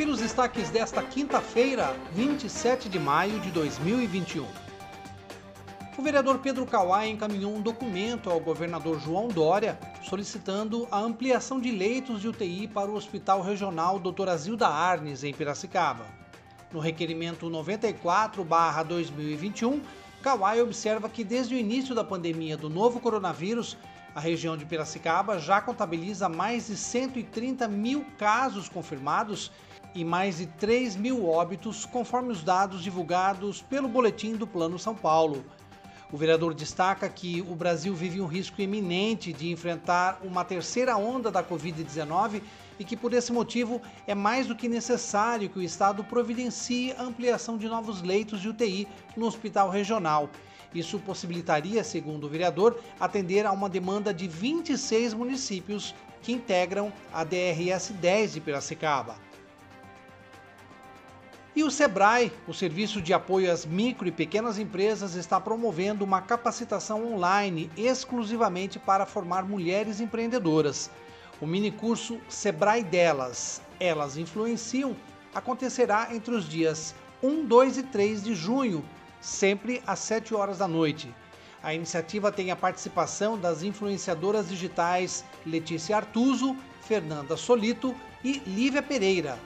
[0.00, 4.46] Confira os destaques desta quinta-feira, 27 de maio de 2021.
[5.98, 11.70] O vereador Pedro Kawai encaminhou um documento ao governador João Dória solicitando a ampliação de
[11.70, 14.30] leitos de UTI para o Hospital Regional Dr.
[14.30, 16.06] Azilda Arnes, em Piracicaba.
[16.72, 19.82] No requerimento 94-2021,
[20.22, 23.76] Kawai observa que desde o início da pandemia do novo coronavírus,
[24.14, 29.50] a região de Piracicaba já contabiliza mais de 130 mil casos confirmados
[29.94, 34.94] e mais de 3 mil óbitos, conforme os dados divulgados pelo Boletim do Plano São
[34.94, 35.44] Paulo.
[36.12, 41.30] O vereador destaca que o Brasil vive um risco iminente de enfrentar uma terceira onda
[41.30, 42.42] da Covid-19
[42.80, 47.02] e que, por esse motivo, é mais do que necessário que o Estado providencie a
[47.02, 50.28] ampliação de novos leitos de UTI no hospital regional.
[50.74, 57.24] Isso possibilitaria, segundo o vereador, atender a uma demanda de 26 municípios que integram a
[57.24, 59.16] DRS 10 de Piracicaba.
[61.54, 66.22] E o SEBRAE, o Serviço de Apoio às Micro e Pequenas Empresas, está promovendo uma
[66.22, 70.88] capacitação online exclusivamente para formar mulheres empreendedoras.
[71.40, 74.96] O minicurso SEBRAE Delas, Elas Influenciam,
[75.34, 78.84] acontecerá entre os dias 1, 2 e 3 de junho,
[79.20, 81.14] sempre às 7 horas da noite.
[81.62, 89.38] A iniciativa tem a participação das influenciadoras digitais Letícia Artuso, Fernanda Solito e Lívia Pereira.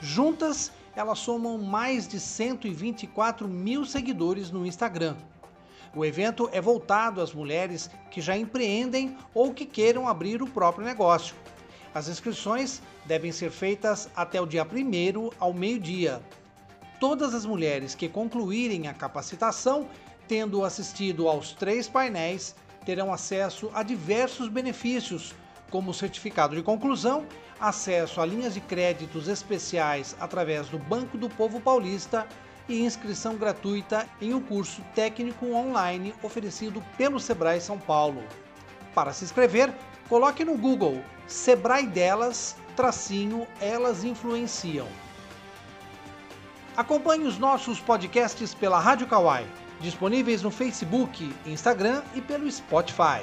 [0.00, 5.16] Juntas, elas somam mais de 124 mil seguidores no Instagram.
[5.94, 10.84] O evento é voltado às mulheres que já empreendem ou que queiram abrir o próprio
[10.84, 11.34] negócio.
[11.92, 16.20] As inscrições devem ser feitas até o dia 1 ao meio-dia.
[17.00, 19.88] Todas as mulheres que concluírem a capacitação,
[20.28, 25.34] tendo assistido aos três painéis, terão acesso a diversos benefícios,
[25.70, 27.24] como certificado de conclusão,
[27.58, 32.28] acesso a linhas de créditos especiais através do Banco do Povo Paulista
[32.68, 38.22] e inscrição gratuita em um curso técnico online oferecido pelo Sebrae São Paulo.
[38.94, 39.72] Para se inscrever,
[40.06, 44.86] coloque no Google Sebrae Delas, tracinho Elas Influenciam.
[46.80, 49.44] Acompanhe os nossos podcasts pela Rádio Kawai,
[49.82, 53.20] disponíveis no Facebook, Instagram e pelo Spotify.